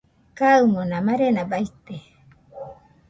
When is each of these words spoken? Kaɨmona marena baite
Kaɨmona 0.37 0.97
marena 1.07 1.41
baite 1.51 1.95